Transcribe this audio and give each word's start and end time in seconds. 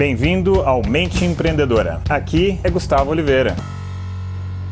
Bem-vindo 0.00 0.62
ao 0.62 0.80
Mente 0.82 1.26
Empreendedora. 1.26 2.00
Aqui 2.08 2.58
é 2.64 2.70
Gustavo 2.70 3.10
Oliveira. 3.10 3.54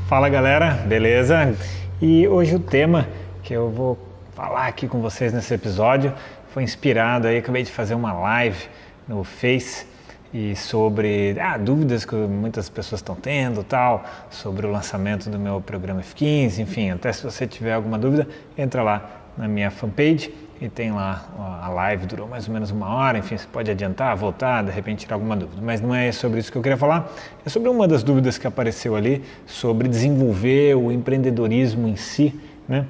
Fala 0.09 0.27
galera, 0.27 0.71
beleza? 0.87 1.55
E 2.01 2.27
hoje 2.27 2.55
o 2.55 2.59
tema 2.59 3.07
que 3.43 3.53
eu 3.53 3.69
vou 3.69 3.99
falar 4.35 4.67
aqui 4.67 4.89
com 4.89 5.03
vocês 5.03 5.31
nesse 5.31 5.53
episódio 5.53 6.15
foi 6.51 6.63
inspirado 6.63 7.27
aí, 7.27 7.37
acabei 7.37 7.63
de 7.63 7.71
fazer 7.71 7.95
uma 7.95 8.15
live 8.15 8.71
no 9.07 9.23
Face 9.23 9.87
e 10.33 10.57
sobre 10.57 11.37
ah, 11.39 11.59
dúvidas 11.59 12.07
que 12.07 12.15
muitas 12.15 12.71
pessoas 12.71 13.03
estão 13.03 13.15
tendo, 13.15 13.63
tal, 13.63 14.07
sobre 14.31 14.67
o 14.67 14.71
lançamento 14.71 15.29
do 15.29 15.39
meu 15.39 15.61
programa 15.61 16.01
F15, 16.01 16.61
enfim, 16.61 16.91
até 16.91 17.13
se 17.13 17.23
você 17.23 17.47
tiver 17.47 17.75
alguma 17.75 17.99
dúvida, 17.99 18.27
entra 18.57 18.83
lá 18.83 19.28
na 19.39 19.47
minha 19.47 19.71
fanpage 19.71 20.35
e 20.61 20.69
tem 20.69 20.91
lá 20.91 21.25
a 21.63 21.69
live, 21.69 22.07
durou 22.07 22.27
mais 22.27 22.49
ou 22.49 22.53
menos 22.53 22.73
uma 22.73 22.89
hora, 22.89 23.19
enfim, 23.19 23.37
você 23.37 23.47
pode 23.47 23.71
adiantar, 23.71 24.17
voltar, 24.17 24.65
de 24.65 24.73
repente 24.73 25.01
tirar 25.01 25.15
alguma 25.15 25.37
dúvida. 25.37 25.63
Mas 25.63 25.81
não 25.81 25.95
é 25.95 26.11
sobre 26.11 26.41
isso 26.41 26.51
que 26.51 26.59
eu 26.59 26.63
queria 26.63 26.77
falar, 26.77 27.09
é 27.47 27.49
sobre 27.49 27.69
uma 27.69 27.87
das 27.87 28.03
dúvidas 28.03 28.37
que 28.37 28.47
apareceu 28.47 28.97
ali, 28.97 29.23
sobre 29.47 29.87
desenvolver 29.87 30.75
o 30.75 30.91
empreendedorismo 30.91 31.87
em 31.87 31.95
si, 31.95 32.35
né? 32.69 32.87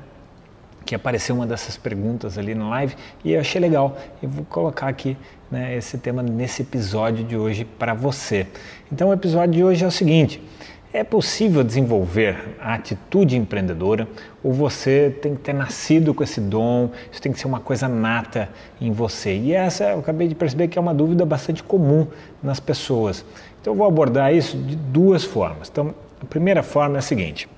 Que 0.86 0.94
apareceu 0.94 1.34
uma 1.34 1.46
dessas 1.46 1.76
perguntas 1.76 2.38
ali 2.38 2.54
na 2.54 2.66
live 2.70 2.96
e 3.22 3.34
eu 3.34 3.40
achei 3.40 3.60
legal. 3.60 3.98
E 4.22 4.26
vou 4.26 4.46
colocar 4.46 4.88
aqui 4.88 5.18
né, 5.50 5.76
esse 5.76 5.98
tema 5.98 6.22
nesse 6.22 6.62
episódio 6.62 7.22
de 7.22 7.36
hoje 7.36 7.66
para 7.66 7.92
você. 7.92 8.46
Então, 8.90 9.10
o 9.10 9.12
episódio 9.12 9.52
de 9.52 9.62
hoje 9.62 9.84
é 9.84 9.86
o 9.86 9.90
seguinte 9.90 10.40
é 10.92 11.04
possível 11.04 11.62
desenvolver 11.62 12.56
a 12.58 12.74
atitude 12.74 13.36
empreendedora 13.36 14.08
ou 14.42 14.52
você 14.52 15.14
tem 15.20 15.34
que 15.34 15.42
ter 15.42 15.52
nascido 15.52 16.14
com 16.14 16.22
esse 16.22 16.40
dom, 16.40 16.90
isso 17.12 17.20
tem 17.20 17.30
que 17.30 17.38
ser 17.38 17.46
uma 17.46 17.60
coisa 17.60 17.86
nata 17.88 18.48
em 18.80 18.90
você? 18.90 19.36
E 19.36 19.52
essa 19.52 19.84
eu 19.84 19.98
acabei 19.98 20.28
de 20.28 20.34
perceber 20.34 20.68
que 20.68 20.78
é 20.78 20.80
uma 20.80 20.94
dúvida 20.94 21.26
bastante 21.26 21.62
comum 21.62 22.06
nas 22.42 22.58
pessoas. 22.58 23.24
Então 23.60 23.74
eu 23.74 23.76
vou 23.76 23.86
abordar 23.86 24.34
isso 24.34 24.56
de 24.56 24.76
duas 24.76 25.24
formas. 25.24 25.68
Então, 25.68 25.94
a 26.22 26.24
primeira 26.24 26.62
forma 26.62 26.96
é 26.96 26.98
a 26.98 27.02
seguinte: 27.02 27.48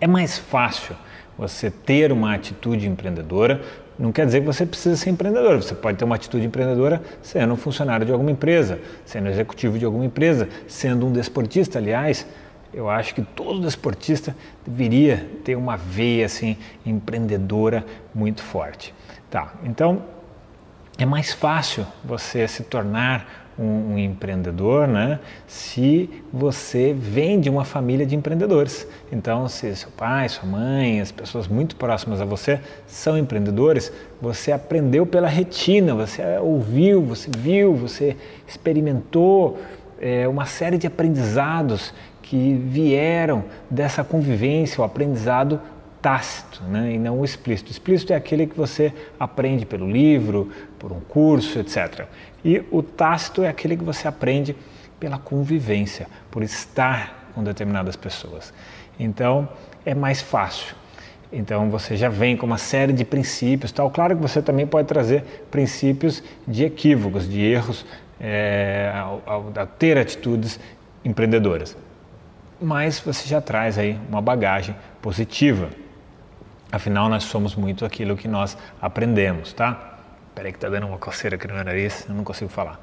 é 0.00 0.06
mais 0.06 0.36
fácil 0.36 0.96
você 1.38 1.70
ter 1.70 2.10
uma 2.12 2.34
atitude 2.34 2.88
empreendedora 2.88 3.62
não 4.00 4.12
quer 4.12 4.24
dizer 4.24 4.40
que 4.40 4.46
você 4.46 4.64
precisa 4.64 4.96
ser 4.96 5.10
empreendedor. 5.10 5.56
Você 5.56 5.74
pode 5.74 5.98
ter 5.98 6.04
uma 6.06 6.14
atitude 6.14 6.46
empreendedora 6.46 7.02
sendo 7.22 7.52
um 7.52 7.56
funcionário 7.56 8.06
de 8.06 8.10
alguma 8.10 8.30
empresa, 8.30 8.80
sendo 9.04 9.28
executivo 9.28 9.78
de 9.78 9.84
alguma 9.84 10.06
empresa, 10.06 10.48
sendo 10.66 11.06
um 11.06 11.12
desportista. 11.12 11.78
Aliás, 11.78 12.26
eu 12.72 12.88
acho 12.88 13.14
que 13.14 13.20
todo 13.20 13.60
desportista 13.60 14.34
deveria 14.66 15.28
ter 15.44 15.54
uma 15.54 15.76
veia 15.76 16.24
assim 16.24 16.56
empreendedora 16.84 17.84
muito 18.14 18.42
forte. 18.42 18.94
Tá? 19.30 19.52
Então 19.64 20.02
é 21.02 21.06
mais 21.06 21.32
fácil 21.32 21.86
você 22.04 22.46
se 22.46 22.62
tornar 22.62 23.50
um, 23.58 23.94
um, 23.94 23.98
empreendedor, 23.98 24.86
né? 24.86 25.18
Se 25.46 26.10
você 26.32 26.92
vem 26.92 27.40
de 27.40 27.48
uma 27.48 27.64
família 27.64 28.04
de 28.04 28.14
empreendedores. 28.14 28.86
Então, 29.10 29.48
se 29.48 29.74
seu 29.76 29.90
pai, 29.90 30.28
sua 30.28 30.46
mãe, 30.46 31.00
as 31.00 31.10
pessoas 31.10 31.48
muito 31.48 31.74
próximas 31.76 32.20
a 32.20 32.24
você 32.26 32.60
são 32.86 33.16
empreendedores, 33.16 33.90
você 34.20 34.52
aprendeu 34.52 35.06
pela 35.06 35.28
retina, 35.28 35.94
você 35.94 36.22
ouviu, 36.38 37.02
você 37.02 37.30
viu, 37.34 37.74
você 37.74 38.16
experimentou 38.46 39.58
é, 39.98 40.28
uma 40.28 40.44
série 40.44 40.76
de 40.76 40.86
aprendizados 40.86 41.94
que 42.22 42.54
vieram 42.54 43.44
dessa 43.70 44.04
convivência, 44.04 44.80
o 44.80 44.84
aprendizado 44.84 45.60
tácito 46.00 46.62
né, 46.64 46.92
e 46.92 46.98
não 46.98 47.20
o 47.20 47.24
explícito. 47.24 47.70
O 47.70 47.72
explícito 47.72 48.12
é 48.12 48.16
aquele 48.16 48.46
que 48.46 48.56
você 48.56 48.92
aprende 49.18 49.66
pelo 49.66 49.90
livro, 49.90 50.50
por 50.78 50.92
um 50.92 51.00
curso, 51.00 51.58
etc. 51.58 52.06
E 52.44 52.62
o 52.70 52.82
tácito 52.82 53.42
é 53.42 53.48
aquele 53.48 53.76
que 53.76 53.84
você 53.84 54.08
aprende 54.08 54.56
pela 54.98 55.18
convivência, 55.18 56.06
por 56.30 56.42
estar 56.42 57.32
com 57.34 57.42
determinadas 57.42 57.96
pessoas. 57.96 58.52
Então 58.98 59.48
é 59.84 59.94
mais 59.94 60.20
fácil. 60.20 60.74
Então 61.32 61.70
você 61.70 61.96
já 61.96 62.08
vem 62.08 62.36
com 62.36 62.44
uma 62.44 62.58
série 62.58 62.92
de 62.92 63.04
princípios, 63.04 63.70
tal. 63.70 63.90
Claro 63.90 64.16
que 64.16 64.22
você 64.22 64.42
também 64.42 64.66
pode 64.66 64.88
trazer 64.88 65.46
princípios 65.50 66.22
de 66.46 66.64
equívocos, 66.64 67.28
de 67.28 67.40
erros, 67.40 67.86
é, 68.20 68.92
ao, 68.94 69.22
ao, 69.24 69.66
ter 69.78 69.96
atitudes 69.96 70.58
empreendedoras. 71.04 71.76
Mas 72.60 72.98
você 73.00 73.26
já 73.26 73.40
traz 73.40 73.78
aí 73.78 73.98
uma 74.08 74.20
bagagem 74.20 74.74
positiva. 75.00 75.70
Afinal, 76.72 77.08
nós 77.08 77.24
somos 77.24 77.54
muito 77.54 77.84
aquilo 77.84 78.16
que 78.16 78.28
nós 78.28 78.56
aprendemos, 78.80 79.52
tá? 79.52 79.99
Peraí 80.34 80.52
que 80.52 80.58
tá 80.60 80.68
dando 80.68 80.86
uma 80.86 80.96
coceira 80.96 81.34
aqui 81.34 81.48
no 81.48 81.54
meu 81.54 81.64
nariz, 81.64 82.06
eu 82.08 82.14
não 82.14 82.22
consigo 82.22 82.48
falar. 82.48 82.80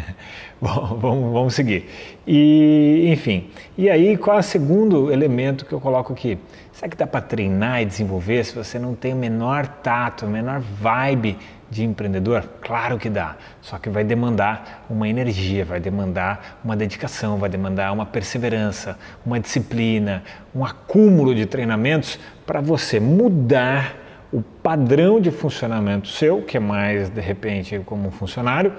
Bom, 0.60 0.98
vamos, 1.00 1.32
vamos 1.32 1.54
seguir. 1.54 1.88
E, 2.26 3.08
enfim, 3.10 3.50
e 3.78 3.88
aí 3.88 4.16
qual 4.16 4.36
é 4.36 4.40
o 4.40 4.42
segundo 4.42 5.10
elemento 5.10 5.64
que 5.64 5.72
eu 5.72 5.80
coloco 5.80 6.12
aqui? 6.12 6.38
Será 6.70 6.90
que 6.90 6.96
dá 6.96 7.06
para 7.06 7.22
treinar 7.22 7.80
e 7.80 7.86
desenvolver 7.86 8.44
se 8.44 8.54
você 8.54 8.78
não 8.78 8.94
tem 8.94 9.14
o 9.14 9.16
menor 9.16 9.66
tato, 9.66 10.26
a 10.26 10.28
menor 10.28 10.60
vibe 10.60 11.38
de 11.70 11.82
empreendedor? 11.82 12.44
Claro 12.60 12.98
que 12.98 13.08
dá, 13.08 13.36
só 13.62 13.78
que 13.78 13.88
vai 13.88 14.04
demandar 14.04 14.84
uma 14.90 15.08
energia, 15.08 15.64
vai 15.64 15.80
demandar 15.80 16.60
uma 16.62 16.76
dedicação, 16.76 17.38
vai 17.38 17.48
demandar 17.48 17.90
uma 17.92 18.04
perseverança, 18.04 18.98
uma 19.24 19.40
disciplina, 19.40 20.22
um 20.54 20.62
acúmulo 20.62 21.34
de 21.34 21.46
treinamentos 21.46 22.18
para 22.44 22.60
você 22.60 23.00
mudar 23.00 24.01
o 24.32 24.40
padrão 24.40 25.20
de 25.20 25.30
funcionamento 25.30 26.08
seu, 26.08 26.42
que 26.42 26.56
é 26.56 26.60
mais 26.60 27.10
de 27.10 27.20
repente 27.20 27.78
como 27.84 28.08
um 28.08 28.10
funcionário, 28.10 28.72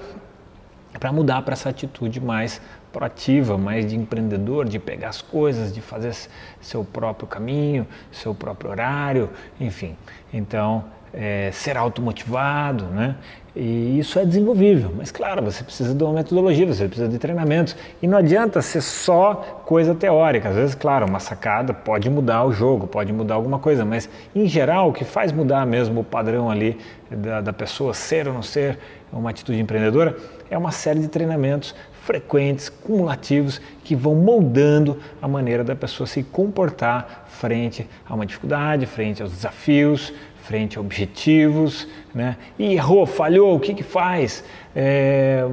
para 1.00 1.12
mudar 1.12 1.42
para 1.44 1.54
essa 1.54 1.70
atitude 1.70 2.20
mais 2.20 2.60
proativa, 2.92 3.58
mais 3.58 3.86
de 3.86 3.96
empreendedor, 3.96 4.68
de 4.68 4.80
pegar 4.80 5.10
as 5.10 5.22
coisas, 5.22 5.74
de 5.74 5.82
fazer 5.82 6.16
seu 6.62 6.84
próprio 6.84 7.28
caminho, 7.28 7.88
seu 8.12 8.34
próprio 8.34 8.72
horário, 8.72 9.30
enfim. 9.60 9.96
Então, 10.32 10.86
é, 11.14 11.50
ser 11.52 11.78
automotivado, 11.78 12.86
né? 12.86 13.16
E 13.56 14.00
isso 14.00 14.18
é 14.18 14.26
desenvolvível, 14.26 14.92
mas 14.98 15.12
claro, 15.12 15.44
você 15.44 15.64
precisa 15.64 15.94
de 15.94 16.04
uma 16.04 16.14
metodologia, 16.14 16.66
você 16.66 16.88
precisa 16.88 17.08
de 17.08 17.20
treinamentos. 17.20 17.76
E 18.02 18.08
não 18.08 18.18
adianta 18.18 18.60
ser 18.64 18.82
só 18.82 19.62
coisa 19.64 19.94
teórica. 19.94 20.50
Às 20.50 20.56
vezes, 20.56 20.74
claro, 20.74 21.06
uma 21.06 21.20
sacada 21.20 21.72
pode 21.72 22.10
mudar 22.10 22.44
o 22.46 22.52
jogo, 22.52 22.88
pode 22.88 23.14
mudar 23.14 23.36
alguma 23.36 23.60
coisa, 23.60 23.86
mas 23.86 24.10
em 24.36 24.48
geral, 24.48 24.90
o 24.90 24.94
que 24.94 25.06
faz 25.06 25.32
mudar 25.32 25.68
mesmo 25.68 26.02
o 26.02 26.04
padrão 26.04 26.50
ali 26.50 26.80
da, 27.12 27.42
da 27.42 27.54
pessoa 27.54 27.94
ser 27.94 28.28
ou 28.28 28.34
não 28.34 28.42
ser 28.42 28.80
uma 29.12 29.30
atitude 29.30 29.60
empreendedora 29.60 30.18
é 30.50 30.58
uma 30.58 30.72
série 30.72 31.00
de 31.00 31.08
treinamentos 31.08 31.76
frequentes, 32.04 32.68
cumulativos, 32.68 33.62
que 33.84 33.96
vão 33.96 34.14
moldando 34.14 35.00
a 35.22 35.28
maneira 35.28 35.64
da 35.64 35.76
pessoa 35.76 36.06
se 36.06 36.22
comportar 36.22 37.26
frente 37.30 37.88
a 38.06 38.14
uma 38.14 38.26
dificuldade, 38.26 38.86
frente 38.86 39.22
aos 39.22 39.32
desafios, 39.32 40.14
frente 40.44 40.78
a 40.78 40.82
objetivos, 40.82 41.88
né? 42.14 42.36
E 42.60 42.74
errou, 42.74 43.06
falhou, 43.06 43.56
o 43.56 43.60
que 43.60 43.74
que 43.74 43.84
faz? 43.84 44.44
É, 44.76 45.48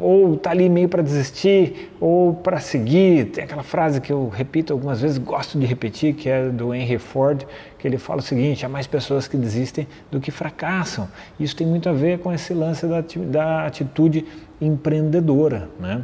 ou 0.00 0.34
está 0.34 0.50
ali 0.50 0.68
meio 0.68 0.88
para 0.88 1.02
desistir, 1.02 1.92
ou 2.00 2.34
para 2.34 2.58
seguir. 2.58 3.26
Tem 3.26 3.44
aquela 3.44 3.62
frase 3.62 4.00
que 4.00 4.12
eu 4.12 4.28
repito 4.28 4.72
algumas 4.72 5.00
vezes, 5.00 5.18
gosto 5.18 5.56
de 5.56 5.66
repetir, 5.66 6.14
que 6.14 6.28
é 6.28 6.48
do 6.48 6.74
Henry 6.74 6.98
Ford, 6.98 7.44
que 7.78 7.86
ele 7.86 7.98
fala 7.98 8.18
o 8.18 8.22
seguinte: 8.22 8.66
há 8.66 8.68
mais 8.68 8.88
pessoas 8.88 9.28
que 9.28 9.36
desistem 9.36 9.86
do 10.10 10.18
que 10.20 10.32
fracassam. 10.32 11.08
Isso 11.38 11.54
tem 11.54 11.66
muito 11.66 11.88
a 11.88 11.92
ver 11.92 12.18
com 12.18 12.32
esse 12.32 12.52
lance 12.52 12.86
da, 12.86 13.04
da 13.30 13.66
atitude 13.66 14.24
empreendedora, 14.64 15.68
né? 15.78 16.02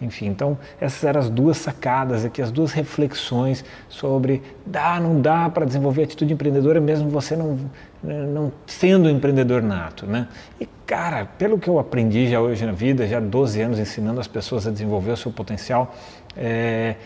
Enfim, 0.00 0.26
então 0.26 0.56
essas 0.80 1.04
eram 1.04 1.20
as 1.20 1.28
duas 1.28 1.58
sacadas 1.58 2.24
aqui, 2.24 2.40
as 2.40 2.50
duas 2.50 2.72
reflexões 2.72 3.62
sobre 3.88 4.42
dá, 4.64 4.98
não 4.98 5.20
dá 5.20 5.48
para 5.50 5.66
desenvolver 5.66 6.04
atitude 6.04 6.32
empreendedora 6.32 6.80
mesmo 6.80 7.10
você 7.10 7.36
não, 7.36 7.58
não 8.02 8.50
sendo 8.66 9.08
um 9.08 9.10
empreendedor 9.10 9.62
nato, 9.62 10.06
né? 10.06 10.26
E 10.58 10.66
cara, 10.86 11.26
pelo 11.26 11.58
que 11.58 11.68
eu 11.68 11.78
aprendi 11.78 12.28
já 12.28 12.40
hoje 12.40 12.64
na 12.64 12.72
vida, 12.72 13.06
já 13.06 13.20
12 13.20 13.60
anos 13.60 13.78
ensinando 13.78 14.18
as 14.18 14.26
pessoas 14.26 14.66
a 14.66 14.70
desenvolver 14.70 15.12
o 15.12 15.16
seu 15.16 15.30
potencial, 15.30 15.94
é, 16.34 16.96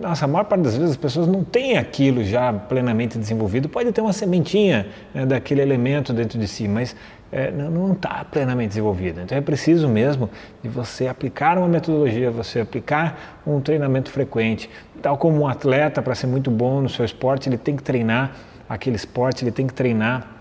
nossa, 0.00 0.24
a 0.24 0.28
maior 0.28 0.44
parte 0.44 0.62
das 0.62 0.76
vezes 0.76 0.92
as 0.92 0.96
pessoas 0.96 1.26
não 1.26 1.42
têm 1.42 1.78
aquilo 1.78 2.22
já 2.22 2.52
plenamente 2.52 3.18
desenvolvido. 3.18 3.68
Pode 3.68 3.90
ter 3.92 4.00
uma 4.00 4.12
sementinha 4.12 4.86
né, 5.14 5.24
daquele 5.24 5.62
elemento 5.62 6.12
dentro 6.12 6.38
de 6.38 6.46
si, 6.46 6.68
mas 6.68 6.94
é, 7.30 7.50
não 7.50 7.92
está 7.92 8.24
plenamente 8.24 8.68
desenvolvido. 8.68 9.20
Então 9.20 9.36
é 9.36 9.40
preciso 9.40 9.88
mesmo 9.88 10.30
de 10.62 10.68
você 10.68 11.08
aplicar 11.08 11.58
uma 11.58 11.68
metodologia, 11.68 12.30
você 12.30 12.60
aplicar 12.60 13.40
um 13.46 13.60
treinamento 13.60 14.10
frequente. 14.10 14.70
Tal 15.02 15.16
como 15.18 15.42
um 15.42 15.48
atleta, 15.48 16.00
para 16.00 16.14
ser 16.14 16.26
muito 16.26 16.50
bom 16.50 16.80
no 16.80 16.88
seu 16.88 17.04
esporte, 17.04 17.48
ele 17.48 17.58
tem 17.58 17.76
que 17.76 17.82
treinar 17.82 18.32
aquele 18.68 18.96
esporte, 18.96 19.44
ele 19.44 19.52
tem 19.52 19.66
que 19.66 19.74
treinar 19.74 20.35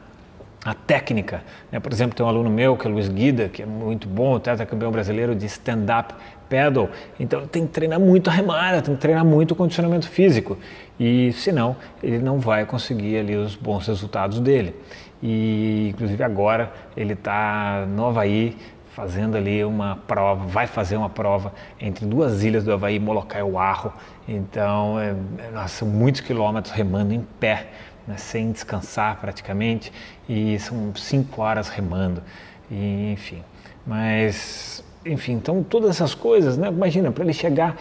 a 0.66 0.74
técnica. 0.74 1.44
Né? 1.72 1.80
Por 1.80 1.94
exemplo, 1.94 2.18
tem 2.18 2.26
um 2.26 2.30
aluno 2.30 2.50
meu, 2.50 2.76
que 2.76 2.88
é 2.88 2.90
Luiz 2.90 3.08
Guida, 3.08 3.48
que 3.48 3.62
é 3.62 3.66
muito 3.68 4.08
bom, 4.08 4.40
campeão 4.68 4.92
brasileiro 4.92 5.36
de 5.36 5.46
stand-up 5.46 6.16
paddle. 6.50 6.90
Então 7.20 7.46
tem 7.46 7.68
que 7.68 7.72
treinar 7.72 8.00
muito 8.00 8.30
a 8.32 8.34
remada, 8.34 8.82
tem 8.82 8.96
que 8.96 9.02
treinar 9.02 9.24
muito 9.24 9.52
o 9.52 9.56
condicionamento 9.56 10.10
físico. 10.10 10.58
E 11.00 11.32
senão 11.34 11.76
ele 12.02 12.18
não 12.18 12.40
vai 12.40 12.66
conseguir 12.66 13.18
ali 13.18 13.36
os 13.36 13.56
bons 13.56 13.86
resultados 13.88 14.40
dele. 14.40 14.76
E 15.22 15.90
inclusive 15.94 16.24
agora 16.24 16.74
ele 16.98 17.14
está 17.14 17.86
no 17.88 18.08
Havaí 18.08 18.58
fazendo 18.96 19.36
ali 19.36 19.64
uma 19.64 19.98
prova, 20.08 20.46
vai 20.46 20.68
fazer 20.68 20.96
uma 20.96 21.10
prova 21.10 21.52
entre 21.82 22.06
duas 22.06 22.44
ilhas 22.44 22.64
do 22.64 22.72
Havaí, 22.72 22.98
Molokai 22.98 23.42
e 23.42 23.44
Oahu. 23.44 23.92
Então, 24.26 24.98
é, 24.98 25.14
é 25.54 25.68
são 25.68 25.86
muitos 25.86 26.22
quilômetros 26.22 26.74
remando 26.74 27.14
em 27.14 27.20
pé, 27.38 27.68
né, 28.08 28.18
sem 28.18 28.52
descansar 28.52 29.20
praticamente, 29.20 29.92
e 30.28 30.58
são 30.60 30.94
cinco 30.96 31.42
horas 31.42 31.70
remando, 31.70 32.22
e, 32.70 33.12
enfim. 33.14 33.44
Mas, 33.86 34.84
enfim, 35.06 35.34
então 35.34 35.64
todas 35.64 35.90
essas 35.90 36.16
coisas, 36.16 36.58
né, 36.58 36.68
imagina, 36.68 37.12
para 37.12 37.24
ele 37.24 37.34
chegar 37.34 37.78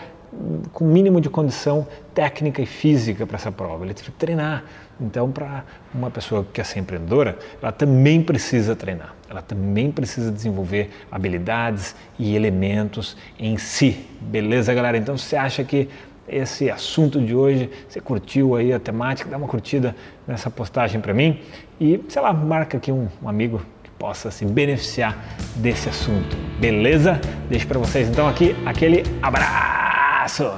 com 0.73 0.85
o 0.85 0.88
mínimo 0.88 1.21
de 1.21 1.31
condição 1.31 1.87
técnica 2.12 2.61
e 2.61 2.67
física 2.67 3.26
para 3.26 3.37
essa 3.37 3.53
prova. 3.53 3.85
Ele 3.85 3.94
teve 3.94 4.11
que 4.11 4.17
treinar. 4.19 4.65
Então, 5.00 5.31
para 5.31 5.65
uma 5.93 6.11
pessoa 6.11 6.44
que 6.44 6.53
quer 6.53 6.65
ser 6.65 6.81
empreendedora, 6.81 7.38
ela 7.61 7.73
também 7.73 8.23
precisa 8.23 8.76
treinar. 8.76 9.15
Ela 9.29 9.43
também 9.43 9.91
precisa 9.91 10.31
desenvolver 10.31 10.91
habilidades 11.11 11.94
e 12.19 12.35
elementos 12.35 13.17
em 13.38 13.56
si. 13.59 14.06
Beleza, 14.21 14.73
galera? 14.73 14.97
Então, 14.97 15.17
você 15.17 15.37
acha 15.37 15.65
que 15.65 15.88
esse 16.29 16.71
assunto 16.71 17.21
de 17.21 17.35
hoje, 17.35 17.71
você 17.88 18.00
curtiu 18.00 18.56
aí 18.56 18.73
a 18.73 18.79
temática, 18.79 19.29
dá 19.29 19.37
uma 19.37 19.47
curtida 19.47 19.94
nessa 20.26 20.50
postagem 20.50 21.00
para 21.00 21.12
mim 21.12 21.41
e, 21.81 22.00
sei 22.09 22.23
lá, 22.23 22.32
marca 22.32 22.76
aqui 22.76 22.91
um, 22.91 23.09
um 23.23 23.29
amigo 23.29 23.61
que 23.82 23.91
possa 23.91 24.31
se 24.31 24.44
beneficiar 24.44 25.17
desse 25.56 25.88
assunto. 25.88 26.37
Beleza? 26.59 27.21
Deixo 27.49 27.67
para 27.67 27.79
vocês 27.79 28.09
então 28.09 28.29
aqui 28.29 28.56
aquele 28.65 29.03
abraço! 29.23 30.50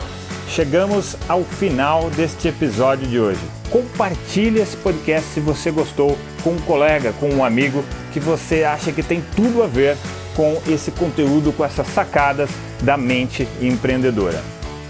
Chegamos 0.49 1.17
ao 1.29 1.43
final 1.43 2.09
deste 2.11 2.49
episódio 2.49 3.07
de 3.07 3.19
hoje. 3.19 3.41
Compartilhe 3.69 4.61
esse 4.61 4.77
podcast 4.77 5.29
se 5.29 5.41
você 5.41 5.73
gostou 5.73 6.17
com 6.43 6.51
um 6.51 6.61
colega, 6.61 7.13
com 7.15 7.29
um 7.29 7.45
amigo 7.45 7.85
que 8.13 8.21
você 8.21 8.63
acha 8.63 8.93
que 8.93 9.03
tem 9.03 9.23
tudo 9.35 9.63
a 9.63 9.67
ver 9.67 9.97
com 10.37 10.57
esse 10.69 10.93
conteúdo, 10.93 11.53
com 11.53 11.65
essas 11.65 11.89
sacadas 11.89 12.49
da 12.83 12.97
mente 12.97 13.49
empreendedora. 13.61 14.56